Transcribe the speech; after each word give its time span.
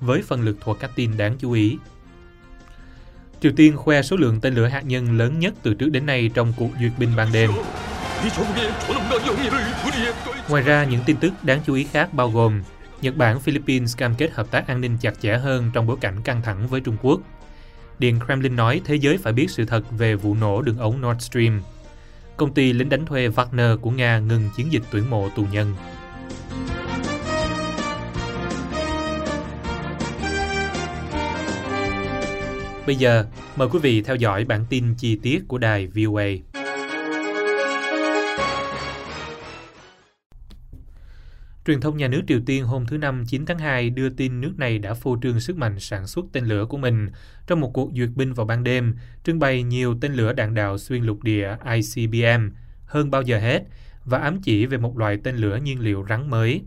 với 0.00 0.22
phần 0.22 0.42
lực 0.42 0.56
thuộc 0.60 0.80
các 0.80 0.90
tin 0.94 1.16
đáng 1.16 1.36
chú 1.38 1.52
ý. 1.52 1.78
Triều 3.40 3.52
Tiên 3.56 3.76
khoe 3.76 4.02
số 4.02 4.16
lượng 4.16 4.40
tên 4.40 4.54
lửa 4.54 4.66
hạt 4.66 4.80
nhân 4.80 5.18
lớn 5.18 5.38
nhất 5.38 5.54
từ 5.62 5.74
trước 5.74 5.88
đến 5.88 6.06
nay 6.06 6.30
trong 6.34 6.52
cuộc 6.56 6.70
duyệt 6.80 6.92
binh 6.98 7.16
ban 7.16 7.32
đêm. 7.32 7.50
Ngoài 10.48 10.62
ra, 10.62 10.84
những 10.84 11.00
tin 11.06 11.16
tức 11.16 11.32
đáng 11.42 11.60
chú 11.66 11.74
ý 11.74 11.84
khác 11.84 12.14
bao 12.14 12.30
gồm 12.30 12.62
Nhật 13.02 13.16
Bản, 13.16 13.40
Philippines 13.40 13.96
cam 13.96 14.14
kết 14.14 14.32
hợp 14.32 14.50
tác 14.50 14.66
an 14.66 14.80
ninh 14.80 14.96
chặt 15.00 15.20
chẽ 15.20 15.36
hơn 15.36 15.70
trong 15.74 15.86
bối 15.86 15.96
cảnh 16.00 16.22
căng 16.22 16.42
thẳng 16.42 16.68
với 16.68 16.80
Trung 16.80 16.96
Quốc. 17.02 17.20
Điện 17.98 18.20
Kremlin 18.26 18.56
nói 18.56 18.80
thế 18.84 18.94
giới 18.94 19.18
phải 19.18 19.32
biết 19.32 19.50
sự 19.50 19.64
thật 19.64 19.90
về 19.90 20.14
vụ 20.14 20.34
nổ 20.34 20.62
đường 20.62 20.78
ống 20.78 21.00
Nord 21.00 21.24
Stream. 21.24 21.62
Công 22.36 22.54
ty 22.54 22.72
lính 22.72 22.88
đánh 22.88 23.06
thuê 23.06 23.28
Wagner 23.28 23.78
của 23.78 23.90
Nga 23.90 24.18
ngừng 24.18 24.50
chiến 24.56 24.72
dịch 24.72 24.82
tuyển 24.90 25.10
mộ 25.10 25.28
tù 25.36 25.46
nhân. 25.52 25.74
Bây 32.86 32.96
giờ, 32.96 33.24
mời 33.56 33.68
quý 33.72 33.78
vị 33.82 34.02
theo 34.02 34.16
dõi 34.16 34.44
bản 34.44 34.64
tin 34.70 34.94
chi 34.94 35.18
tiết 35.22 35.42
của 35.48 35.58
đài 35.58 35.86
VOA. 35.86 36.26
Truyền 41.66 41.80
thông 41.80 41.96
nhà 41.96 42.08
nước 42.08 42.22
Triều 42.28 42.40
Tiên 42.46 42.64
hôm 42.64 42.86
thứ 42.86 42.98
Năm 42.98 43.24
9 43.26 43.46
tháng 43.46 43.58
2 43.58 43.90
đưa 43.90 44.08
tin 44.08 44.40
nước 44.40 44.52
này 44.56 44.78
đã 44.78 44.94
phô 44.94 45.18
trương 45.22 45.40
sức 45.40 45.56
mạnh 45.56 45.80
sản 45.80 46.06
xuất 46.06 46.24
tên 46.32 46.44
lửa 46.44 46.66
của 46.68 46.78
mình 46.78 47.08
trong 47.46 47.60
một 47.60 47.70
cuộc 47.74 47.90
duyệt 47.96 48.08
binh 48.14 48.32
vào 48.32 48.46
ban 48.46 48.64
đêm, 48.64 48.94
trưng 49.24 49.38
bày 49.38 49.62
nhiều 49.62 49.98
tên 50.00 50.12
lửa 50.12 50.32
đạn 50.32 50.54
đạo 50.54 50.78
xuyên 50.78 51.02
lục 51.02 51.22
địa 51.22 51.56
ICBM 51.64 52.48
hơn 52.86 53.10
bao 53.10 53.22
giờ 53.22 53.38
hết 53.38 53.62
và 54.04 54.18
ám 54.18 54.40
chỉ 54.42 54.66
về 54.66 54.78
một 54.78 54.98
loại 54.98 55.18
tên 55.24 55.36
lửa 55.36 55.56
nhiên 55.56 55.80
liệu 55.80 56.06
rắn 56.08 56.30
mới. 56.30 56.62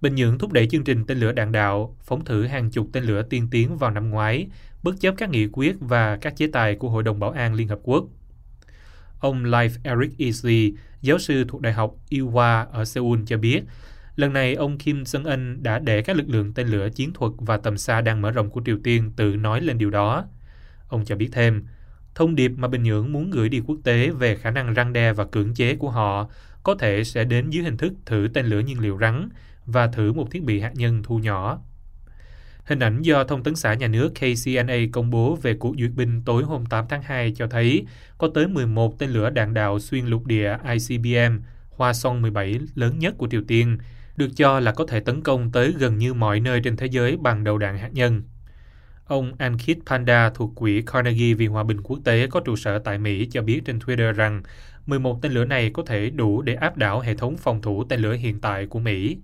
Bình 0.00 0.14
Nhưỡng 0.14 0.38
thúc 0.38 0.52
đẩy 0.52 0.66
chương 0.66 0.84
trình 0.84 1.04
tên 1.04 1.18
lửa 1.18 1.32
đạn 1.32 1.52
đạo, 1.52 1.96
phóng 2.02 2.24
thử 2.24 2.46
hàng 2.46 2.70
chục 2.70 2.88
tên 2.92 3.04
lửa 3.04 3.22
tiên 3.22 3.48
tiến 3.50 3.76
vào 3.76 3.90
năm 3.90 4.10
ngoái, 4.10 4.46
bất 4.82 5.00
chấp 5.00 5.14
các 5.18 5.30
nghị 5.30 5.46
quyết 5.52 5.76
và 5.80 6.16
các 6.16 6.36
chế 6.36 6.46
tài 6.46 6.74
của 6.74 6.88
Hội 6.88 7.02
đồng 7.02 7.20
Bảo 7.20 7.30
an 7.30 7.54
Liên 7.54 7.68
Hợp 7.68 7.78
Quốc. 7.82 8.04
Ông 9.20 9.44
Life 9.44 9.78
Eric 9.82 10.18
Easley, 10.18 10.72
giáo 11.02 11.18
sư 11.18 11.44
thuộc 11.48 11.60
Đại 11.60 11.72
học 11.72 11.94
Iowa 12.10 12.66
ở 12.66 12.84
Seoul 12.84 13.20
cho 13.26 13.38
biết, 13.38 13.62
lần 14.16 14.32
này 14.32 14.54
ông 14.54 14.78
Kim 14.78 15.02
Jong-un 15.02 15.62
đã 15.62 15.78
để 15.78 16.02
các 16.02 16.16
lực 16.16 16.28
lượng 16.28 16.52
tên 16.54 16.68
lửa 16.68 16.88
chiến 16.94 17.12
thuật 17.12 17.32
và 17.38 17.56
tầm 17.56 17.78
xa 17.78 18.00
đang 18.00 18.22
mở 18.22 18.30
rộng 18.30 18.50
của 18.50 18.62
Triều 18.66 18.78
Tiên 18.84 19.12
tự 19.16 19.36
nói 19.36 19.60
lên 19.60 19.78
điều 19.78 19.90
đó. 19.90 20.24
Ông 20.88 21.04
cho 21.04 21.16
biết 21.16 21.28
thêm, 21.32 21.64
thông 22.14 22.34
điệp 22.34 22.52
mà 22.56 22.68
Bình 22.68 22.82
Nhưỡng 22.82 23.12
muốn 23.12 23.30
gửi 23.30 23.48
đi 23.48 23.60
quốc 23.66 23.78
tế 23.84 24.10
về 24.10 24.36
khả 24.36 24.50
năng 24.50 24.74
răng 24.74 24.92
đe 24.92 25.12
và 25.12 25.24
cưỡng 25.24 25.54
chế 25.54 25.76
của 25.76 25.90
họ 25.90 26.28
có 26.62 26.74
thể 26.74 27.04
sẽ 27.04 27.24
đến 27.24 27.50
dưới 27.50 27.64
hình 27.64 27.76
thức 27.76 27.92
thử 28.06 28.28
tên 28.34 28.46
lửa 28.46 28.60
nhiên 28.60 28.80
liệu 28.80 28.98
rắn 29.00 29.28
và 29.66 29.86
thử 29.86 30.12
một 30.12 30.30
thiết 30.30 30.42
bị 30.42 30.60
hạt 30.60 30.72
nhân 30.74 31.02
thu 31.02 31.18
nhỏ. 31.18 31.60
Hình 32.64 32.78
ảnh 32.78 33.02
do 33.02 33.24
Thông 33.24 33.42
tấn 33.42 33.54
xã 33.56 33.74
nhà 33.74 33.88
nước 33.88 34.12
KCNA 34.14 34.76
công 34.92 35.10
bố 35.10 35.38
về 35.42 35.54
cuộc 35.54 35.74
duyệt 35.78 35.90
binh 35.94 36.22
tối 36.24 36.42
hôm 36.42 36.66
8 36.66 36.84
tháng 36.88 37.02
2 37.02 37.32
cho 37.36 37.46
thấy 37.46 37.86
có 38.18 38.28
tới 38.34 38.48
11 38.48 38.98
tên 38.98 39.10
lửa 39.10 39.30
đạn 39.30 39.54
đạo 39.54 39.78
xuyên 39.80 40.06
lục 40.06 40.26
địa 40.26 40.56
ICBM 40.72 41.38
Hoa 41.76 41.92
Song 41.92 42.22
17 42.22 42.58
lớn 42.74 42.98
nhất 42.98 43.14
của 43.18 43.28
Triều 43.30 43.42
Tiên, 43.48 43.78
được 44.16 44.28
cho 44.36 44.60
là 44.60 44.72
có 44.72 44.86
thể 44.86 45.00
tấn 45.00 45.22
công 45.22 45.52
tới 45.52 45.74
gần 45.78 45.98
như 45.98 46.14
mọi 46.14 46.40
nơi 46.40 46.60
trên 46.64 46.76
thế 46.76 46.86
giới 46.86 47.16
bằng 47.16 47.44
đầu 47.44 47.58
đạn 47.58 47.78
hạt 47.78 47.90
nhân. 47.92 48.22
Ông 49.04 49.32
Ankit 49.38 49.78
Panda 49.86 50.30
thuộc 50.30 50.52
Quỹ 50.54 50.82
Carnegie 50.86 51.34
vì 51.34 51.46
Hòa 51.46 51.64
bình 51.64 51.80
Quốc 51.80 51.98
tế 52.04 52.26
có 52.26 52.40
trụ 52.40 52.56
sở 52.56 52.78
tại 52.78 52.98
Mỹ 52.98 53.28
cho 53.32 53.42
biết 53.42 53.60
trên 53.64 53.78
Twitter 53.78 54.12
rằng 54.12 54.42
11 54.86 55.22
tên 55.22 55.32
lửa 55.32 55.44
này 55.44 55.70
có 55.70 55.82
thể 55.86 56.10
đủ 56.10 56.42
để 56.42 56.54
áp 56.54 56.76
đảo 56.76 57.00
hệ 57.00 57.14
thống 57.14 57.36
phòng 57.36 57.62
thủ 57.62 57.84
tên 57.84 58.00
lửa 58.00 58.12
hiện 58.12 58.40
tại 58.40 58.66
của 58.66 58.78
Mỹ. 58.78 59.16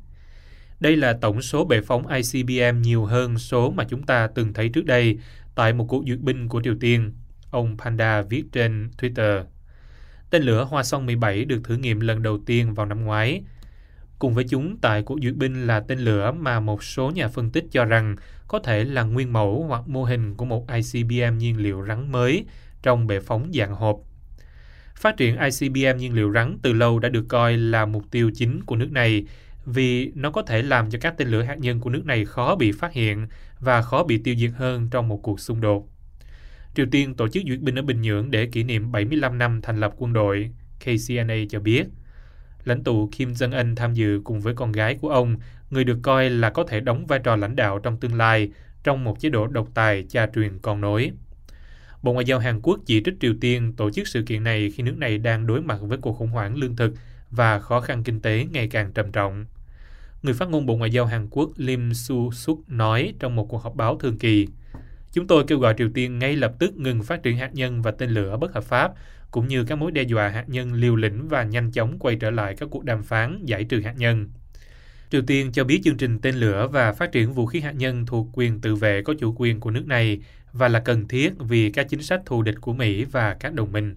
Đây 0.80 0.96
là 0.96 1.12
tổng 1.12 1.42
số 1.42 1.64
bệ 1.64 1.80
phóng 1.80 2.06
ICBM 2.06 2.82
nhiều 2.82 3.04
hơn 3.04 3.38
số 3.38 3.70
mà 3.70 3.84
chúng 3.84 4.02
ta 4.02 4.28
từng 4.34 4.52
thấy 4.52 4.68
trước 4.68 4.84
đây 4.84 5.18
tại 5.54 5.72
một 5.72 5.84
cuộc 5.88 6.04
duyệt 6.06 6.18
binh 6.20 6.48
của 6.48 6.62
Triều 6.62 6.74
Tiên, 6.80 7.12
ông 7.50 7.76
Panda 7.78 8.22
viết 8.22 8.44
trên 8.52 8.90
Twitter. 8.98 9.44
Tên 10.30 10.42
lửa 10.42 10.64
Hoa 10.64 10.82
Song 10.82 11.06
17 11.06 11.44
được 11.44 11.60
thử 11.64 11.76
nghiệm 11.76 12.00
lần 12.00 12.22
đầu 12.22 12.38
tiên 12.46 12.74
vào 12.74 12.86
năm 12.86 13.04
ngoái. 13.04 13.42
Cùng 14.18 14.34
với 14.34 14.44
chúng 14.48 14.76
tại 14.76 15.02
cuộc 15.02 15.18
duyệt 15.22 15.34
binh 15.34 15.66
là 15.66 15.80
tên 15.80 15.98
lửa 15.98 16.32
mà 16.32 16.60
một 16.60 16.82
số 16.82 17.10
nhà 17.10 17.28
phân 17.28 17.50
tích 17.50 17.64
cho 17.70 17.84
rằng 17.84 18.16
có 18.48 18.58
thể 18.58 18.84
là 18.84 19.02
nguyên 19.02 19.32
mẫu 19.32 19.64
hoặc 19.68 19.88
mô 19.88 20.04
hình 20.04 20.34
của 20.34 20.44
một 20.44 20.66
ICBM 20.68 21.38
nhiên 21.38 21.58
liệu 21.58 21.84
rắn 21.88 22.12
mới 22.12 22.44
trong 22.82 23.06
bệ 23.06 23.20
phóng 23.20 23.50
dạng 23.54 23.74
hộp. 23.74 23.96
Phát 24.94 25.16
triển 25.16 25.36
ICBM 25.38 25.98
nhiên 25.98 26.14
liệu 26.14 26.32
rắn 26.32 26.58
từ 26.62 26.72
lâu 26.72 26.98
đã 26.98 27.08
được 27.08 27.24
coi 27.28 27.56
là 27.56 27.86
mục 27.86 28.04
tiêu 28.10 28.30
chính 28.34 28.64
của 28.64 28.76
nước 28.76 28.92
này 28.92 29.24
vì 29.66 30.12
nó 30.14 30.30
có 30.30 30.42
thể 30.42 30.62
làm 30.62 30.90
cho 30.90 30.98
các 31.02 31.14
tên 31.16 31.28
lửa 31.28 31.42
hạt 31.42 31.58
nhân 31.58 31.80
của 31.80 31.90
nước 31.90 32.06
này 32.06 32.24
khó 32.24 32.56
bị 32.56 32.72
phát 32.72 32.92
hiện 32.92 33.26
và 33.60 33.82
khó 33.82 34.04
bị 34.04 34.18
tiêu 34.18 34.34
diệt 34.38 34.50
hơn 34.54 34.88
trong 34.90 35.08
một 35.08 35.16
cuộc 35.16 35.40
xung 35.40 35.60
đột. 35.60 35.88
Triều 36.74 36.86
Tiên 36.90 37.14
tổ 37.14 37.28
chức 37.28 37.42
duyệt 37.46 37.60
binh 37.60 37.78
ở 37.78 37.82
Bình 37.82 38.00
Nhưỡng 38.00 38.30
để 38.30 38.46
kỷ 38.46 38.62
niệm 38.62 38.92
75 38.92 39.38
năm 39.38 39.62
thành 39.62 39.80
lập 39.80 39.94
quân 39.96 40.12
đội, 40.12 40.50
KCNA 40.80 41.34
cho 41.48 41.60
biết. 41.60 41.86
Lãnh 42.64 42.84
tụ 42.84 43.08
Kim 43.12 43.32
Jong-un 43.32 43.76
tham 43.76 43.94
dự 43.94 44.20
cùng 44.24 44.40
với 44.40 44.54
con 44.54 44.72
gái 44.72 44.98
của 45.00 45.08
ông, 45.08 45.36
người 45.70 45.84
được 45.84 45.98
coi 46.02 46.30
là 46.30 46.50
có 46.50 46.64
thể 46.68 46.80
đóng 46.80 47.06
vai 47.06 47.18
trò 47.18 47.36
lãnh 47.36 47.56
đạo 47.56 47.78
trong 47.78 48.00
tương 48.00 48.14
lai 48.14 48.50
trong 48.84 49.04
một 49.04 49.20
chế 49.20 49.28
độ 49.28 49.46
độc 49.46 49.68
tài 49.74 50.04
cha 50.08 50.26
truyền 50.34 50.58
con 50.58 50.80
nối. 50.80 51.10
Bộ 52.02 52.12
Ngoại 52.12 52.24
giao 52.24 52.38
Hàn 52.38 52.60
Quốc 52.62 52.80
chỉ 52.86 53.02
trích 53.04 53.14
Triều 53.20 53.34
Tiên 53.40 53.72
tổ 53.76 53.90
chức 53.90 54.08
sự 54.08 54.22
kiện 54.22 54.44
này 54.44 54.70
khi 54.70 54.82
nước 54.82 54.96
này 54.98 55.18
đang 55.18 55.46
đối 55.46 55.62
mặt 55.62 55.78
với 55.80 55.98
cuộc 55.98 56.12
khủng 56.12 56.30
hoảng 56.30 56.56
lương 56.56 56.76
thực 56.76 56.94
và 57.30 57.58
khó 57.58 57.80
khăn 57.80 58.04
kinh 58.04 58.20
tế 58.20 58.46
ngày 58.52 58.68
càng 58.68 58.92
trầm 58.92 59.12
trọng. 59.12 59.46
Người 60.22 60.34
phát 60.34 60.48
ngôn 60.48 60.66
Bộ 60.66 60.76
Ngoại 60.76 60.90
giao 60.90 61.06
Hàn 61.06 61.28
Quốc 61.30 61.50
Lim 61.56 61.94
Su 61.94 62.32
Suk 62.32 62.68
nói 62.68 63.14
trong 63.18 63.36
một 63.36 63.46
cuộc 63.48 63.62
họp 63.62 63.76
báo 63.76 63.98
thường 63.98 64.18
kỳ, 64.18 64.46
Chúng 65.12 65.26
tôi 65.26 65.44
kêu 65.46 65.58
gọi 65.58 65.74
Triều 65.78 65.90
Tiên 65.94 66.18
ngay 66.18 66.36
lập 66.36 66.52
tức 66.58 66.76
ngừng 66.76 67.02
phát 67.02 67.22
triển 67.22 67.36
hạt 67.36 67.54
nhân 67.54 67.82
và 67.82 67.90
tên 67.90 68.10
lửa 68.10 68.36
bất 68.36 68.54
hợp 68.54 68.64
pháp, 68.64 68.92
cũng 69.30 69.48
như 69.48 69.64
các 69.64 69.76
mối 69.76 69.92
đe 69.92 70.02
dọa 70.02 70.28
hạt 70.28 70.44
nhân 70.48 70.72
liều 70.72 70.96
lĩnh 70.96 71.28
và 71.28 71.42
nhanh 71.42 71.72
chóng 71.72 71.98
quay 71.98 72.16
trở 72.16 72.30
lại 72.30 72.54
các 72.58 72.68
cuộc 72.72 72.84
đàm 72.84 73.02
phán 73.02 73.44
giải 73.44 73.64
trừ 73.64 73.80
hạt 73.80 73.94
nhân. 73.96 74.28
Triều 75.10 75.22
Tiên 75.22 75.52
cho 75.52 75.64
biết 75.64 75.80
chương 75.84 75.96
trình 75.96 76.18
tên 76.18 76.34
lửa 76.34 76.68
và 76.72 76.92
phát 76.92 77.12
triển 77.12 77.32
vũ 77.32 77.46
khí 77.46 77.60
hạt 77.60 77.72
nhân 77.72 78.06
thuộc 78.06 78.26
quyền 78.32 78.60
tự 78.60 78.74
vệ 78.74 79.02
có 79.02 79.14
chủ 79.18 79.34
quyền 79.38 79.60
của 79.60 79.70
nước 79.70 79.86
này 79.86 80.20
và 80.52 80.68
là 80.68 80.80
cần 80.80 81.08
thiết 81.08 81.32
vì 81.38 81.70
các 81.70 81.88
chính 81.88 82.02
sách 82.02 82.20
thù 82.26 82.42
địch 82.42 82.60
của 82.60 82.72
Mỹ 82.72 83.04
và 83.04 83.36
các 83.40 83.54
đồng 83.54 83.72
minh. 83.72 83.96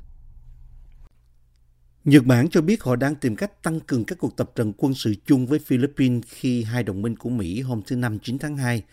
Nhật 2.05 2.25
Bản 2.25 2.49
cho 2.49 2.61
biết 2.61 2.83
họ 2.83 2.95
đang 2.95 3.15
tìm 3.15 3.35
cách 3.35 3.63
tăng 3.63 3.79
cường 3.79 4.05
các 4.05 4.17
cuộc 4.17 4.37
tập 4.37 4.51
trận 4.55 4.73
quân 4.77 4.93
sự 4.93 5.15
chung 5.25 5.45
với 5.45 5.59
Philippines 5.59 6.23
khi 6.27 6.63
hai 6.63 6.83
đồng 6.83 7.01
minh 7.01 7.15
của 7.15 7.29
Mỹ 7.29 7.61
hôm 7.61 7.81
thứ 7.87 7.95
Năm 7.95 8.19
9 8.19 8.39
tháng 8.39 8.57
2 8.57 8.83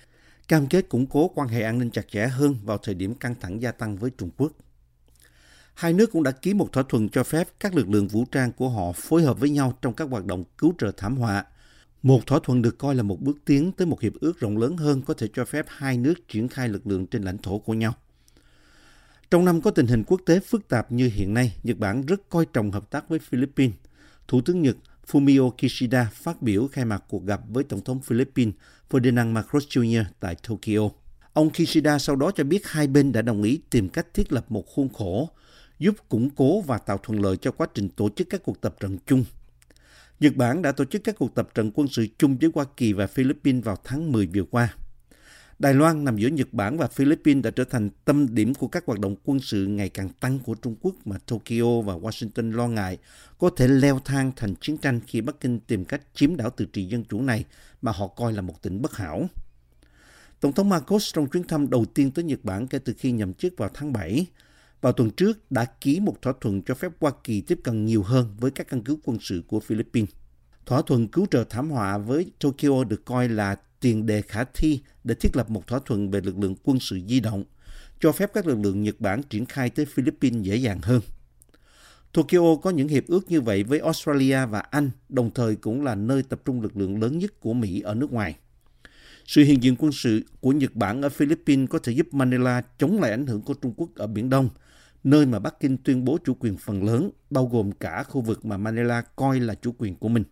cam 0.48 0.66
kết 0.66 0.88
củng 0.88 1.06
cố 1.06 1.28
quan 1.28 1.49
hệ 1.49 1.62
an 1.62 1.78
ninh 1.78 1.91
chặt 1.91 2.09
chẽ 2.10 2.26
hơn 2.26 2.56
vào 2.65 2.78
thời 2.78 2.94
điểm 2.94 3.15
căng 3.15 3.34
thẳng 3.41 3.62
gia 3.62 3.72
tăng 3.72 3.97
với 3.97 4.10
Trung 4.19 4.31
Quốc. 4.37 4.53
Hai 5.75 5.93
nước 5.93 6.12
cũng 6.12 6.22
đã 6.22 6.31
ký 6.31 6.54
một 6.54 6.72
thỏa 6.72 6.82
thuận 6.88 7.09
cho 7.09 7.25
phép 7.25 7.49
các 7.60 7.75
lực 7.75 7.88
lượng 7.88 8.09
vũ 8.09 8.25
trang 8.32 8.53
của 8.53 8.69
họ 8.69 8.93
phối 8.93 9.22
hợp 9.22 9.41
với 9.41 9.50
nhau 9.50 9.78
trong 9.82 9.94
các 9.94 10.09
hoạt 10.10 10.25
động 10.25 10.44
cứu 10.59 10.75
trợ 10.78 10.93
thảm 10.97 11.16
họa. 11.16 11.44
Một 12.03 12.26
thỏa 12.26 12.38
thuận 12.43 12.62
được 12.62 12.78
coi 12.78 12.94
là 12.94 13.03
một 13.03 13.20
bước 13.20 13.38
tiến 13.44 13.73
tới 13.73 13.87
một 13.87 14.00
hiệp 14.00 14.12
ước 14.20 14.40
rộng 14.40 14.58
lớn 14.58 14.76
hơn 14.76 15.02
có 15.02 15.14
thể 15.14 15.29
cho 15.34 15.44
phép 15.44 15.67
hai 15.69 15.99
nước 15.99 16.14
triển 16.29 16.49
khai 16.49 16.69
lực 16.69 16.87
lượng 16.87 17.06
trên 17.06 17.23
lãnh 17.23 17.38
thổ 17.38 17.58
của 17.58 17.75
nhau. 17.75 17.94
Trong 19.31 19.44
năm 19.44 19.61
có 19.61 19.71
tình 19.71 19.87
hình 19.87 20.05
quốc 20.06 20.21
tế 20.27 20.41
phức 20.41 20.69
tạp 20.69 20.93
như 20.93 21.11
hiện 21.15 21.35
nay, 21.35 21.53
Nhật 21.62 21.79
Bản 21.79 22.06
rất 22.06 22.29
coi 22.29 22.47
trọng 22.53 22.71
hợp 22.71 22.91
tác 22.91 23.09
với 23.09 23.19
Philippines. 23.19 23.75
Thủ 24.29 24.41
tướng 24.41 24.62
Nhật 24.62 24.77
Fumio 25.11 25.50
Kishida 25.50 26.11
phát 26.12 26.43
biểu 26.43 26.69
khai 26.73 26.85
mạc 26.85 27.05
cuộc 27.09 27.27
gặp 27.27 27.41
với 27.49 27.65
Tổng 27.65 27.81
thống 27.81 28.00
Philippines 28.00 28.55
Ferdinand 28.91 29.32
Marcos 29.32 29.67
Jr. 29.67 30.05
tại 30.21 30.37
Tokyo. 30.49 30.88
Ông 31.32 31.50
Kishida 31.50 31.99
sau 31.99 32.17
đó 32.17 32.31
cho 32.31 32.44
biết 32.44 32.67
hai 32.67 32.87
bên 32.87 33.12
đã 33.12 33.23
đồng 33.23 33.43
ý 33.43 33.61
tìm 33.71 33.88
cách 33.88 34.15
thiết 34.15 34.32
lập 34.32 34.44
một 34.49 34.65
khuôn 34.67 34.88
khổ 34.88 35.31
giúp 35.79 35.94
củng 36.09 36.31
cố 36.31 36.61
và 36.61 36.79
tạo 36.79 36.99
thuận 36.99 37.23
lợi 37.23 37.37
cho 37.37 37.50
quá 37.50 37.67
trình 37.75 37.88
tổ 37.88 38.09
chức 38.09 38.29
các 38.31 38.43
cuộc 38.44 38.61
tập 38.61 38.77
trận 38.81 38.99
chung. 39.06 39.25
Nhật 40.21 40.37
Bản 40.37 40.62
đã 40.62 40.73
tổ 40.73 40.85
chức 40.85 41.05
các 41.05 41.15
cuộc 41.19 41.35
tập 41.35 41.49
trận 41.55 41.71
quân 41.75 41.88
sự 41.88 42.06
chung 42.19 42.38
với 42.38 42.50
Hoa 42.55 42.65
Kỳ 42.77 42.93
và 42.93 43.06
Philippines 43.06 43.65
vào 43.65 43.77
tháng 43.85 44.12
10 44.12 44.27
vừa 44.27 44.44
qua. 44.50 44.75
Đài 45.60 45.74
Loan 45.74 46.04
nằm 46.04 46.16
giữa 46.16 46.28
Nhật 46.28 46.52
Bản 46.52 46.78
và 46.78 46.86
Philippines 46.86 47.44
đã 47.44 47.50
trở 47.50 47.64
thành 47.64 47.90
tâm 48.04 48.34
điểm 48.34 48.54
của 48.54 48.68
các 48.68 48.86
hoạt 48.86 49.00
động 49.00 49.16
quân 49.24 49.40
sự 49.40 49.66
ngày 49.66 49.88
càng 49.88 50.08
tăng 50.08 50.38
của 50.38 50.54
Trung 50.54 50.76
Quốc 50.80 50.94
mà 51.04 51.16
Tokyo 51.26 51.80
và 51.84 51.94
Washington 51.94 52.52
lo 52.52 52.68
ngại 52.68 52.98
có 53.38 53.50
thể 53.56 53.68
leo 53.68 54.00
thang 54.04 54.32
thành 54.36 54.54
chiến 54.60 54.78
tranh 54.78 55.00
khi 55.06 55.20
Bắc 55.20 55.40
Kinh 55.40 55.60
tìm 55.60 55.84
cách 55.84 56.02
chiếm 56.14 56.36
đảo 56.36 56.50
tự 56.50 56.64
trị 56.64 56.84
dân 56.84 57.04
chủ 57.04 57.22
này 57.22 57.44
mà 57.82 57.92
họ 57.92 58.06
coi 58.06 58.32
là 58.32 58.42
một 58.42 58.62
tỉnh 58.62 58.82
bất 58.82 58.96
hảo. 58.96 59.28
Tổng 60.40 60.52
thống 60.52 60.68
Marcos 60.68 61.14
trong 61.14 61.26
chuyến 61.26 61.44
thăm 61.44 61.70
đầu 61.70 61.84
tiên 61.84 62.10
tới 62.10 62.24
Nhật 62.24 62.44
Bản 62.44 62.66
kể 62.66 62.78
từ 62.78 62.94
khi 62.98 63.12
nhậm 63.12 63.34
chức 63.34 63.54
vào 63.56 63.70
tháng 63.74 63.92
7, 63.92 64.26
vào 64.80 64.92
tuần 64.92 65.10
trước 65.10 65.50
đã 65.50 65.64
ký 65.64 66.00
một 66.00 66.22
thỏa 66.22 66.32
thuận 66.40 66.62
cho 66.62 66.74
phép 66.74 66.92
Hoa 67.00 67.12
Kỳ 67.24 67.40
tiếp 67.40 67.58
cận 67.64 67.86
nhiều 67.86 68.02
hơn 68.02 68.34
với 68.38 68.50
các 68.50 68.68
căn 68.68 68.82
cứ 68.82 68.96
quân 69.04 69.18
sự 69.20 69.42
của 69.46 69.60
Philippines. 69.60 70.10
Thỏa 70.66 70.82
thuận 70.82 71.08
cứu 71.08 71.26
trợ 71.30 71.44
thảm 71.44 71.70
họa 71.70 71.98
với 71.98 72.32
Tokyo 72.40 72.84
được 72.84 73.04
coi 73.04 73.28
là 73.28 73.56
tiền 73.81 74.06
đề 74.06 74.23
khả 74.23 74.44
thi 74.44 74.81
để 75.05 75.15
thiết 75.15 75.37
lập 75.37 75.50
một 75.50 75.67
thỏa 75.67 75.81
thuận 75.87 76.11
về 76.11 76.21
lực 76.21 76.38
lượng 76.38 76.55
quân 76.62 76.81
sự 76.81 77.00
di 77.09 77.21
động, 77.21 77.44
cho 78.00 78.12
phép 78.12 78.31
các 78.35 78.47
lực 78.47 78.59
lượng 78.59 78.82
Nhật 78.82 79.00
Bản 79.00 79.23
triển 79.23 79.47
khai 79.47 79.71
tới 79.71 79.87
Philippines 79.87 80.43
dễ 80.43 80.56
dàng 80.56 80.81
hơn. 80.82 81.00
Tokyo 82.12 82.56
có 82.62 82.71
những 82.71 82.88
hiệp 82.88 83.06
ước 83.06 83.31
như 83.31 83.41
vậy 83.41 83.65
với 83.65 83.79
Australia 83.79 84.47
và 84.47 84.61
Anh, 84.61 84.91
đồng 85.09 85.31
thời 85.35 85.56
cũng 85.56 85.85
là 85.85 85.94
nơi 85.94 86.23
tập 86.23 86.41
trung 86.44 86.62
lực 86.62 86.77
lượng 86.77 87.00
lớn 87.00 87.19
nhất 87.19 87.41
của 87.41 87.53
Mỹ 87.53 87.81
ở 87.81 87.94
nước 87.94 88.12
ngoài. 88.12 88.37
Sự 89.27 89.44
hiện 89.44 89.62
diện 89.62 89.77
quân 89.79 89.93
sự 89.93 90.23
của 90.41 90.53
Nhật 90.53 90.75
Bản 90.75 91.03
ở 91.03 91.09
Philippines 91.09 91.69
có 91.69 91.79
thể 91.79 91.93
giúp 91.93 92.15
Manila 92.15 92.62
chống 92.79 93.00
lại 93.00 93.11
ảnh 93.11 93.27
hưởng 93.27 93.43
của 93.43 93.55
Trung 93.55 93.75
Quốc 93.77 93.88
ở 93.94 94.06
Biển 94.06 94.31
Đông, 94.31 94.49
nơi 95.05 95.27
mà 95.27 95.38
Bắc 95.38 95.61
Kinh 95.61 95.77
tuyên 95.77 96.05
bố 96.05 96.19
chủ 96.25 96.35
quyền 96.41 96.56
phần 96.56 96.85
lớn, 96.85 97.11
bao 97.31 97.47
gồm 97.47 97.73
cả 97.73 98.03
khu 98.03 98.21
vực 98.21 98.44
mà 98.44 98.56
Manila 98.56 99.03
coi 99.17 99.41
là 99.41 99.55
chủ 99.55 99.75
quyền 99.79 99.94
của 99.94 100.09
mình. 100.09 100.25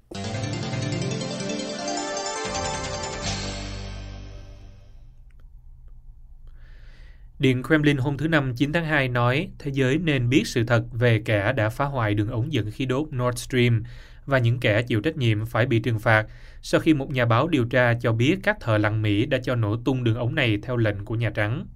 Điện 7.39 7.63
Kremlin 7.63 7.97
hôm 7.97 8.17
thứ 8.17 8.29
Năm 8.29 8.55
9 8.57 8.73
tháng 8.73 8.85
2 8.85 9.09
nói 9.09 9.49
thế 9.59 9.71
giới 9.75 9.99
nên 9.99 10.29
biết 10.29 10.47
sự 10.47 10.65
thật 10.65 10.85
về 10.93 11.23
kẻ 11.25 11.53
đã 11.53 11.69
phá 11.69 11.85
hoại 11.85 12.15
đường 12.15 12.31
ống 12.31 12.53
dẫn 12.53 12.71
khí 12.71 12.87
đốt 12.87 13.09
Nord 13.15 13.39
Stream 13.39 13.83
và 14.27 14.39
những 14.39 14.61
kẻ 14.61 14.83
chịu 14.83 15.01
trách 15.01 15.17
nhiệm 15.17 15.47
phải 15.47 15.67
bị 15.67 15.79
trừng 15.79 15.99
phạt 15.99 16.27
sau 16.63 16.81
khi 16.81 16.95
một 16.95 17.11
nhà 17.11 17.27
báo 17.27 17.49
điều 17.49 17.65
tra 17.65 17.95
cho 17.95 18.13
biết 18.13 18.39
các 18.43 18.57
thợ 18.61 18.79
lặn 18.79 19.03
Mỹ 19.03 19.27
đã 19.27 19.39
cho 19.43 19.55
nổ 19.55 19.77
tung 19.77 20.05
đường 20.05 20.15
ống 20.15 20.35
này 20.35 20.59
theo 20.63 20.77
lệnh 20.77 21.05
của 21.05 21.15
Nhà 21.15 21.31
Trắng. 21.31 21.67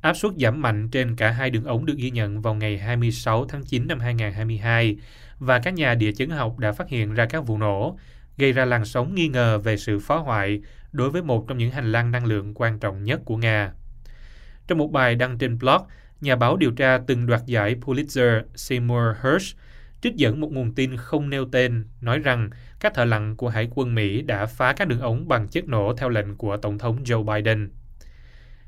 Áp 0.00 0.14
suất 0.14 0.32
giảm 0.36 0.62
mạnh 0.62 0.88
trên 0.90 1.16
cả 1.16 1.30
hai 1.30 1.50
đường 1.50 1.64
ống 1.64 1.86
được 1.86 1.96
ghi 1.96 2.10
nhận 2.10 2.42
vào 2.42 2.54
ngày 2.54 2.78
26 2.78 3.44
tháng 3.44 3.64
9 3.64 3.86
năm 3.88 4.00
2022 4.00 4.96
và 5.38 5.58
các 5.58 5.74
nhà 5.74 5.94
địa 5.94 6.12
chấn 6.12 6.30
học 6.30 6.58
đã 6.58 6.72
phát 6.72 6.88
hiện 6.88 7.14
ra 7.14 7.26
các 7.26 7.46
vụ 7.46 7.58
nổ, 7.58 7.98
gây 8.38 8.52
ra 8.52 8.64
làn 8.64 8.84
sóng 8.84 9.14
nghi 9.14 9.28
ngờ 9.28 9.58
về 9.58 9.76
sự 9.76 9.98
phá 9.98 10.16
hoại 10.16 10.60
đối 10.92 11.10
với 11.10 11.22
một 11.22 11.44
trong 11.48 11.58
những 11.58 11.70
hành 11.70 11.92
lang 11.92 12.10
năng 12.10 12.26
lượng 12.26 12.52
quan 12.54 12.78
trọng 12.78 13.04
nhất 13.04 13.20
của 13.24 13.36
Nga. 13.36 13.72
Trong 14.66 14.78
một 14.78 14.92
bài 14.92 15.14
đăng 15.14 15.38
trên 15.38 15.58
blog, 15.58 15.82
nhà 16.20 16.36
báo 16.36 16.56
điều 16.56 16.70
tra 16.70 16.98
từng 17.06 17.26
đoạt 17.26 17.40
giải 17.46 17.76
Pulitzer 17.80 18.42
Seymour 18.54 19.16
Hersh 19.22 19.56
trích 20.02 20.16
dẫn 20.16 20.40
một 20.40 20.52
nguồn 20.52 20.74
tin 20.74 20.96
không 20.96 21.30
nêu 21.30 21.44
tên 21.52 21.84
nói 22.00 22.18
rằng 22.18 22.50
các 22.80 22.94
thợ 22.94 23.04
lặn 23.04 23.36
của 23.36 23.48
Hải 23.48 23.68
quân 23.74 23.94
Mỹ 23.94 24.22
đã 24.22 24.46
phá 24.46 24.72
các 24.72 24.88
đường 24.88 25.00
ống 25.00 25.28
bằng 25.28 25.48
chất 25.48 25.68
nổ 25.68 25.94
theo 25.96 26.08
lệnh 26.08 26.36
của 26.36 26.56
Tổng 26.56 26.78
thống 26.78 27.04
Joe 27.04 27.24
Biden. 27.24 27.70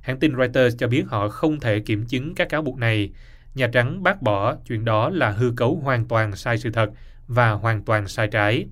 Hãng 0.00 0.18
tin 0.18 0.36
Reuters 0.36 0.76
cho 0.78 0.88
biết 0.88 1.04
họ 1.06 1.28
không 1.28 1.60
thể 1.60 1.80
kiểm 1.80 2.06
chứng 2.06 2.34
các 2.34 2.48
cáo 2.48 2.62
buộc 2.62 2.78
này. 2.78 3.12
Nhà 3.54 3.66
Trắng 3.72 4.02
bác 4.02 4.22
bỏ 4.22 4.56
chuyện 4.66 4.84
đó 4.84 5.10
là 5.10 5.30
hư 5.30 5.52
cấu 5.56 5.76
hoàn 5.76 6.08
toàn 6.08 6.36
sai 6.36 6.58
sự 6.58 6.70
thật 6.70 6.90
và 7.26 7.50
hoàn 7.50 7.84
toàn 7.84 8.08
sai 8.08 8.28
trái. 8.28 8.66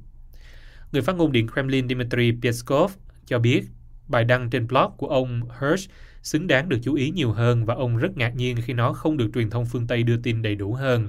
Người 0.93 1.03
phát 1.03 1.17
ngôn 1.17 1.33
Điện 1.33 1.49
Kremlin 1.49 1.89
Dmitry 1.89 2.33
Peskov 2.43 2.93
cho 3.27 3.39
biết 3.39 3.63
bài 4.09 4.25
đăng 4.25 4.51
trên 4.51 4.67
blog 4.67 4.93
của 4.97 5.07
ông 5.07 5.43
Hersh 5.61 5.91
xứng 6.23 6.47
đáng 6.47 6.69
được 6.69 6.79
chú 6.83 6.95
ý 6.95 7.11
nhiều 7.11 7.33
hơn 7.33 7.65
và 7.65 7.75
ông 7.75 7.97
rất 7.97 8.17
ngạc 8.17 8.35
nhiên 8.35 8.57
khi 8.65 8.73
nó 8.73 8.93
không 8.93 9.17
được 9.17 9.31
truyền 9.35 9.51
thông 9.51 9.65
phương 9.73 9.87
Tây 9.87 10.03
đưa 10.03 10.17
tin 10.17 10.43
đầy 10.43 10.55
đủ 10.55 10.75
hơn. 10.75 11.09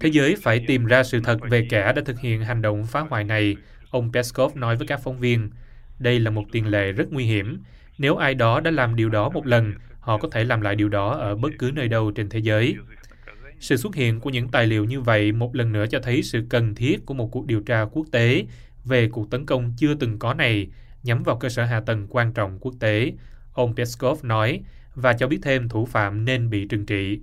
Thế 0.00 0.08
giới 0.08 0.36
phải 0.42 0.64
tìm 0.66 0.84
ra 0.84 1.02
sự 1.02 1.20
thật 1.24 1.38
về 1.50 1.66
kẻ 1.70 1.92
đã 1.96 2.02
thực 2.06 2.20
hiện 2.20 2.42
hành 2.42 2.62
động 2.62 2.84
phá 2.86 3.00
hoại 3.00 3.24
này, 3.24 3.56
ông 3.90 4.12
Peskov 4.12 4.56
nói 4.56 4.76
với 4.76 4.86
các 4.86 5.00
phóng 5.04 5.18
viên. 5.18 5.50
Đây 5.98 6.20
là 6.20 6.30
một 6.30 6.44
tiền 6.52 6.66
lệ 6.66 6.92
rất 6.92 7.12
nguy 7.12 7.24
hiểm. 7.24 7.62
Nếu 7.98 8.16
ai 8.16 8.34
đó 8.34 8.60
đã 8.60 8.70
làm 8.70 8.96
điều 8.96 9.08
đó 9.08 9.30
một 9.30 9.46
lần, 9.46 9.74
họ 10.00 10.18
có 10.18 10.28
thể 10.32 10.44
làm 10.44 10.60
lại 10.60 10.74
điều 10.74 10.88
đó 10.88 11.10
ở 11.14 11.36
bất 11.36 11.52
cứ 11.58 11.70
nơi 11.74 11.88
đâu 11.88 12.10
trên 12.10 12.28
thế 12.28 12.38
giới. 12.38 12.76
Sự 13.58 13.76
xuất 13.76 13.94
hiện 13.94 14.20
của 14.20 14.30
những 14.30 14.48
tài 14.48 14.66
liệu 14.66 14.84
như 14.84 15.00
vậy 15.00 15.32
một 15.32 15.56
lần 15.56 15.72
nữa 15.72 15.86
cho 15.90 15.98
thấy 16.02 16.22
sự 16.22 16.46
cần 16.50 16.74
thiết 16.74 17.06
của 17.06 17.14
một 17.14 17.28
cuộc 17.32 17.46
điều 17.46 17.60
tra 17.60 17.84
quốc 17.92 18.06
tế 18.12 18.46
về 18.84 19.08
cuộc 19.08 19.30
tấn 19.30 19.46
công 19.46 19.72
chưa 19.76 19.94
từng 19.94 20.18
có 20.18 20.34
này 20.34 20.68
nhắm 21.02 21.22
vào 21.22 21.36
cơ 21.36 21.48
sở 21.48 21.64
hạ 21.64 21.80
tầng 21.80 22.06
quan 22.10 22.32
trọng 22.32 22.58
quốc 22.60 22.74
tế, 22.80 23.12
ông 23.52 23.74
Peskov 23.76 24.24
nói, 24.24 24.60
và 24.94 25.12
cho 25.12 25.28
biết 25.28 25.38
thêm 25.42 25.68
thủ 25.68 25.86
phạm 25.86 26.24
nên 26.24 26.50
bị 26.50 26.66
trừng 26.68 26.86
trị. 26.86 27.20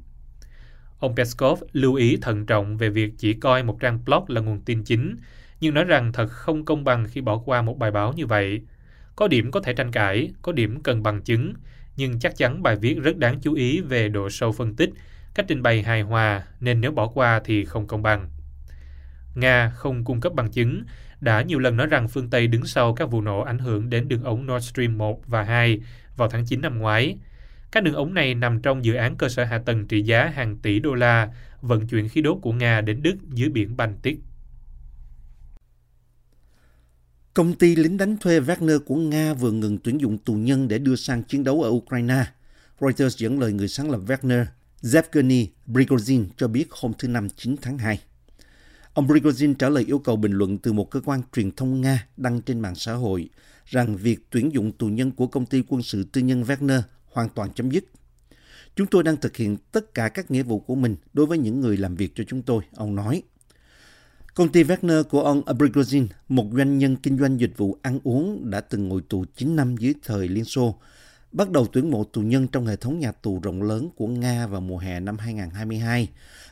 Ông 0.99 1.15
Peskov 1.15 1.63
lưu 1.71 1.95
ý 1.95 2.17
thận 2.21 2.45
trọng 2.45 2.77
về 2.77 2.89
việc 2.89 3.13
chỉ 3.17 3.33
coi 3.33 3.63
một 3.63 3.79
trang 3.79 3.99
blog 4.05 4.25
là 4.27 4.41
nguồn 4.41 4.61
tin 4.61 4.83
chính, 4.83 5.15
nhưng 5.59 5.73
nói 5.73 5.83
rằng 5.83 6.13
thật 6.13 6.27
không 6.27 6.65
công 6.65 6.83
bằng 6.83 7.07
khi 7.11 7.21
bỏ 7.21 7.37
qua 7.37 7.61
một 7.61 7.77
bài 7.79 7.91
báo 7.91 8.13
như 8.13 8.25
vậy. 8.25 8.61
Có 9.15 9.27
điểm 9.27 9.51
có 9.51 9.61
thể 9.61 9.73
tranh 9.73 9.91
cãi, 9.91 10.31
có 10.41 10.51
điểm 10.51 10.83
cần 10.83 11.03
bằng 11.03 11.21
chứng, 11.21 11.53
nhưng 11.97 12.19
chắc 12.19 12.37
chắn 12.37 12.63
bài 12.63 12.75
viết 12.75 12.97
rất 13.03 13.17
đáng 13.17 13.39
chú 13.41 13.53
ý 13.53 13.81
về 13.81 14.09
độ 14.09 14.29
sâu 14.29 14.51
phân 14.51 14.75
tích, 14.75 14.89
cách 15.33 15.45
trình 15.49 15.63
bày 15.63 15.83
hài 15.83 16.01
hòa, 16.01 16.43
nên 16.59 16.81
nếu 16.81 16.91
bỏ 16.91 17.07
qua 17.07 17.41
thì 17.45 17.65
không 17.65 17.87
công 17.87 18.03
bằng. 18.03 18.29
Nga 19.35 19.69
không 19.69 20.03
cung 20.03 20.21
cấp 20.21 20.33
bằng 20.33 20.51
chứng, 20.51 20.83
đã 21.21 21.41
nhiều 21.41 21.59
lần 21.59 21.77
nói 21.77 21.87
rằng 21.87 22.07
phương 22.07 22.29
Tây 22.29 22.47
đứng 22.47 22.65
sau 22.65 22.95
các 22.95 23.11
vụ 23.11 23.21
nổ 23.21 23.41
ảnh 23.41 23.59
hưởng 23.59 23.89
đến 23.89 24.07
đường 24.07 24.23
ống 24.23 24.45
Nord 24.45 24.65
Stream 24.69 24.97
1 24.97 25.27
và 25.27 25.43
2 25.43 25.79
vào 26.17 26.29
tháng 26.29 26.45
9 26.45 26.61
năm 26.61 26.79
ngoái. 26.79 27.17
Các 27.71 27.83
đường 27.83 27.95
ống 27.95 28.13
này 28.13 28.35
nằm 28.35 28.61
trong 28.61 28.85
dự 28.85 28.93
án 28.93 29.15
cơ 29.17 29.29
sở 29.29 29.43
hạ 29.43 29.57
tầng 29.65 29.87
trị 29.87 30.01
giá 30.01 30.31
hàng 30.35 30.57
tỷ 30.57 30.79
đô 30.79 30.93
la 30.93 31.29
vận 31.61 31.87
chuyển 31.87 32.09
khí 32.09 32.21
đốt 32.21 32.37
của 32.41 32.51
Nga 32.51 32.81
đến 32.81 33.01
Đức 33.01 33.15
dưới 33.33 33.49
biển 33.49 33.77
Baltic. 33.77 34.19
Công 37.33 37.53
ty 37.53 37.75
lính 37.75 37.97
đánh 37.97 38.17
thuê 38.17 38.39
Wagner 38.39 38.79
của 38.79 38.95
Nga 38.95 39.33
vừa 39.33 39.51
ngừng 39.51 39.77
tuyển 39.77 40.01
dụng 40.01 40.17
tù 40.17 40.33
nhân 40.33 40.67
để 40.67 40.77
đưa 40.77 40.95
sang 40.95 41.23
chiến 41.23 41.43
đấu 41.43 41.61
ở 41.61 41.69
Ukraine. 41.69 42.25
Reuters 42.81 43.17
dẫn 43.17 43.39
lời 43.39 43.53
người 43.53 43.67
sáng 43.67 43.91
lập 43.91 43.99
Wagner, 44.07 44.45
Zevgeny 44.81 45.47
Prigozhin 45.67 46.25
cho 46.37 46.47
biết 46.47 46.65
hôm 46.71 46.91
thứ 46.99 47.07
Năm 47.07 47.29
9 47.29 47.55
tháng 47.61 47.77
2. 47.77 47.99
Ông 48.95 49.07
Prigozhin 49.07 49.53
trả 49.53 49.69
lời 49.69 49.83
yêu 49.87 49.99
cầu 49.99 50.15
bình 50.15 50.31
luận 50.31 50.57
từ 50.57 50.73
một 50.73 50.91
cơ 50.91 51.01
quan 51.05 51.21
truyền 51.33 51.51
thông 51.51 51.81
Nga 51.81 52.07
đăng 52.17 52.41
trên 52.41 52.59
mạng 52.59 52.75
xã 52.75 52.93
hội 52.93 53.29
rằng 53.65 53.97
việc 53.97 54.19
tuyển 54.29 54.53
dụng 54.53 54.71
tù 54.71 54.87
nhân 54.87 55.11
của 55.11 55.27
công 55.27 55.45
ty 55.45 55.63
quân 55.67 55.81
sự 55.81 56.03
tư 56.03 56.21
nhân 56.21 56.43
Wagner 56.43 56.81
hoàn 57.11 57.29
toàn 57.29 57.53
chấm 57.53 57.69
dứt. 57.69 57.85
Chúng 58.75 58.87
tôi 58.87 59.03
đang 59.03 59.17
thực 59.17 59.37
hiện 59.37 59.57
tất 59.71 59.93
cả 59.93 60.09
các 60.09 60.31
nghĩa 60.31 60.43
vụ 60.43 60.59
của 60.59 60.75
mình 60.75 60.95
đối 61.13 61.25
với 61.25 61.37
những 61.37 61.61
người 61.61 61.77
làm 61.77 61.95
việc 61.95 62.11
cho 62.15 62.23
chúng 62.27 62.41
tôi, 62.41 62.63
ông 62.75 62.95
nói. 62.95 63.23
Công 64.33 64.49
ty 64.49 64.63
Wagner 64.63 65.03
của 65.03 65.21
ông 65.21 65.41
Prigozhin, 65.45 66.07
một 66.29 66.45
doanh 66.53 66.77
nhân 66.77 66.95
kinh 66.95 67.17
doanh 67.17 67.39
dịch 67.39 67.57
vụ 67.57 67.77
ăn 67.81 67.99
uống 68.03 68.49
đã 68.49 68.61
từng 68.61 68.87
ngồi 68.87 69.01
tù 69.09 69.25
9 69.35 69.55
năm 69.55 69.77
dưới 69.77 69.93
thời 70.03 70.27
Liên 70.27 70.45
Xô, 70.45 70.79
bắt 71.35 71.51
đầu 71.51 71.67
tuyển 71.71 71.91
mộ 71.91 72.03
tù 72.03 72.21
nhân 72.21 72.47
trong 72.47 72.65
hệ 72.65 72.75
thống 72.75 72.99
nhà 72.99 73.11
tù 73.11 73.39
rộng 73.39 73.63
lớn 73.63 73.89
của 73.95 74.07
Nga 74.07 74.47
vào 74.47 74.61
mùa 74.61 74.77
hè 74.77 74.99
năm 74.99 75.17
2022 75.17 76.09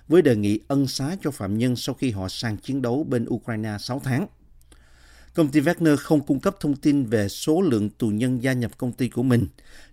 với 0.07 0.21
đề 0.21 0.35
nghị 0.35 0.59
ân 0.67 0.87
xá 0.87 1.15
cho 1.23 1.31
phạm 1.31 1.57
nhân 1.57 1.75
sau 1.75 1.95
khi 1.95 2.11
họ 2.11 2.29
sang 2.29 2.57
chiến 2.57 2.81
đấu 2.81 3.03
bên 3.03 3.25
Ukraine 3.29 3.77
6 3.79 4.01
tháng. 4.03 4.27
Công 5.33 5.47
ty 5.47 5.61
Wagner 5.61 5.97
không 5.97 6.25
cung 6.25 6.39
cấp 6.39 6.55
thông 6.59 6.75
tin 6.75 7.05
về 7.05 7.29
số 7.29 7.61
lượng 7.61 7.89
tù 7.89 8.07
nhân 8.07 8.43
gia 8.43 8.53
nhập 8.53 8.71
công 8.77 8.91
ty 8.91 9.09
của 9.09 9.23
mình, 9.23 9.47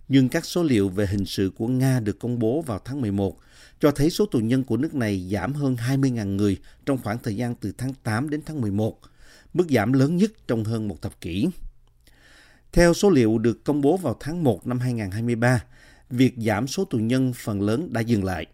nhưng 0.07 0.29
các 0.29 0.45
số 0.45 0.63
liệu 0.63 0.89
về 0.89 1.07
hình 1.07 1.25
sự 1.25 1.51
của 1.57 1.67
Nga 1.67 1.99
được 1.99 2.19
công 2.19 2.39
bố 2.39 2.61
vào 2.61 2.79
tháng 2.85 3.01
11 3.01 3.37
cho 3.79 3.91
thấy 3.91 4.09
số 4.09 4.25
tù 4.25 4.39
nhân 4.39 4.63
của 4.63 4.77
nước 4.77 4.95
này 4.95 5.27
giảm 5.31 5.53
hơn 5.53 5.75
20.000 5.75 6.35
người 6.35 6.57
trong 6.85 6.97
khoảng 7.03 7.17
thời 7.23 7.35
gian 7.35 7.55
từ 7.55 7.71
tháng 7.77 7.93
8 8.03 8.29
đến 8.29 8.41
tháng 8.45 8.61
11, 8.61 8.99
mức 9.53 9.65
giảm 9.69 9.93
lớn 9.93 10.17
nhất 10.17 10.31
trong 10.47 10.63
hơn 10.63 10.87
một 10.87 11.01
thập 11.01 11.21
kỷ. 11.21 11.47
Theo 12.73 12.93
số 12.93 13.09
liệu 13.09 13.37
được 13.37 13.63
công 13.63 13.81
bố 13.81 13.97
vào 13.97 14.17
tháng 14.19 14.43
1 14.43 14.67
năm 14.67 14.79
2023, 14.79 15.63
việc 16.09 16.33
giảm 16.37 16.67
số 16.67 16.85
tù 16.85 16.97
nhân 16.97 17.33
phần 17.35 17.61
lớn 17.61 17.93
đã 17.93 18.01
dừng 18.01 18.23
lại. 18.23 18.45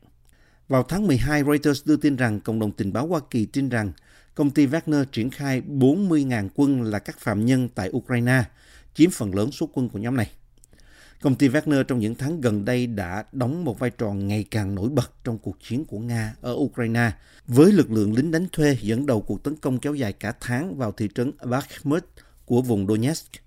Vào 0.67 0.83
tháng 0.83 1.07
12, 1.07 1.43
Reuters 1.43 1.85
đưa 1.85 1.97
tin 1.97 2.15
rằng 2.15 2.39
cộng 2.39 2.59
đồng 2.59 2.71
tình 2.71 2.93
báo 2.93 3.07
Hoa 3.07 3.19
Kỳ 3.29 3.45
tin 3.45 3.69
rằng 3.69 3.91
công 4.35 4.49
ty 4.49 4.67
Wagner 4.67 5.05
triển 5.05 5.29
khai 5.29 5.61
40.000 5.61 6.49
quân 6.55 6.81
là 6.81 6.99
các 6.99 7.19
phạm 7.19 7.45
nhân 7.45 7.69
tại 7.75 7.89
Ukraine, 7.89 8.43
chiếm 8.93 9.09
phần 9.09 9.35
lớn 9.35 9.51
số 9.51 9.69
quân 9.73 9.89
của 9.89 9.99
nhóm 9.99 10.15
này. 10.15 10.31
Công 11.21 11.35
ty 11.35 11.49
Wagner 11.49 11.83
trong 11.83 11.99
những 11.99 12.15
tháng 12.15 12.41
gần 12.41 12.65
đây 12.65 12.87
đã 12.87 13.23
đóng 13.31 13.65
một 13.65 13.79
vai 13.79 13.89
trò 13.89 14.13
ngày 14.13 14.45
càng 14.51 14.75
nổi 14.75 14.89
bật 14.89 15.11
trong 15.23 15.37
cuộc 15.37 15.55
chiến 15.61 15.85
của 15.85 15.99
Nga 15.99 16.35
ở 16.41 16.53
Ukraine, 16.53 17.11
với 17.47 17.71
lực 17.71 17.91
lượng 17.91 18.13
lính 18.13 18.31
đánh 18.31 18.47
thuê 18.51 18.77
dẫn 18.81 19.05
đầu 19.05 19.21
cuộc 19.21 19.43
tấn 19.43 19.55
công 19.55 19.79
kéo 19.79 19.93
dài 19.93 20.13
cả 20.13 20.33
tháng 20.39 20.77
vào 20.77 20.91
thị 20.91 21.09
trấn 21.15 21.31
Bakhmut 21.43 22.05
của 22.45 22.61
vùng 22.61 22.87
Donetsk. 22.87 23.46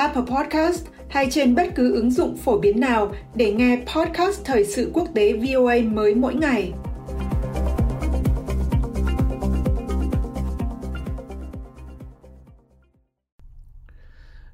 Apple 0.00 0.22
Podcast 0.22 0.86
hay 1.08 1.30
trên 1.30 1.54
bất 1.54 1.68
cứ 1.74 1.94
ứng 1.94 2.10
dụng 2.10 2.36
phổ 2.36 2.58
biến 2.58 2.80
nào 2.80 3.14
để 3.34 3.52
nghe 3.52 3.82
podcast 3.96 4.44
Thời 4.44 4.64
sự 4.64 4.90
quốc 4.94 5.08
tế 5.14 5.32
VOA 5.32 5.74
mới 5.92 6.14
mỗi 6.14 6.34
ngày. 6.34 6.72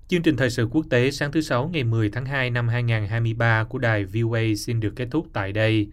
Chương 0.09 0.23
trình 0.23 0.37
thời 0.37 0.51
sự 0.51 0.69
quốc 0.71 0.87
tế 0.91 1.11
sáng 1.11 1.33
thứ 1.33 1.41
Sáu 1.41 1.71
ngày 1.73 1.85
10 1.85 2.11
tháng 2.11 2.27
2 2.27 2.51
năm 2.51 2.69
2023 2.69 3.65
của 3.65 3.79
đài 3.79 4.05
VOA 4.05 4.41
xin 4.59 4.81
được 4.81 4.93
kết 4.97 5.09
thúc 5.11 5.27
tại 5.33 5.53
đây. 5.53 5.89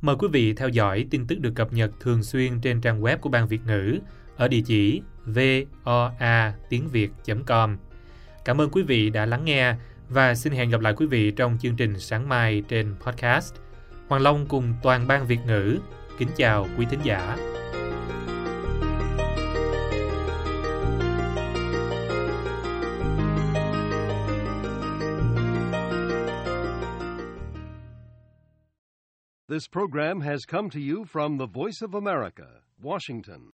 Mời 0.00 0.16
quý 0.18 0.28
vị 0.32 0.52
theo 0.52 0.68
dõi 0.68 1.06
tin 1.10 1.26
tức 1.26 1.40
được 1.40 1.52
cập 1.54 1.72
nhật 1.72 1.90
thường 2.00 2.22
xuyên 2.22 2.60
trên 2.60 2.80
trang 2.80 3.02
web 3.02 3.18
của 3.18 3.28
Ban 3.28 3.48
Việt 3.48 3.60
ngữ 3.66 3.98
ở 4.36 4.48
địa 4.48 4.62
chỉ 4.66 5.02
voa 5.26 6.54
tiếng 6.68 6.88
việt.com. 6.88 7.76
Cảm 8.44 8.60
ơn 8.60 8.70
quý 8.70 8.82
vị 8.82 9.10
đã 9.10 9.26
lắng 9.26 9.44
nghe 9.44 9.74
và 10.08 10.34
xin 10.34 10.52
hẹn 10.52 10.70
gặp 10.70 10.80
lại 10.80 10.94
quý 10.96 11.06
vị 11.06 11.30
trong 11.30 11.58
chương 11.60 11.76
trình 11.76 11.98
sáng 11.98 12.28
mai 12.28 12.62
trên 12.68 12.94
podcast. 13.00 13.54
Hoàng 14.08 14.22
Long 14.22 14.46
cùng 14.48 14.74
toàn 14.82 15.06
ban 15.06 15.26
Việt 15.26 15.38
ngữ 15.46 15.78
kính 16.18 16.28
chào 16.36 16.66
quý 16.78 16.86
thính 16.90 17.00
giả. 17.02 17.36
This 29.48 29.68
program 29.72 30.20
has 30.20 30.40
come 30.48 30.68
to 30.70 30.80
you 30.80 31.04
from 31.12 31.38
the 31.38 31.46
Voice 31.46 31.80
of 31.80 31.94
America, 31.94 32.46
Washington. 32.82 33.53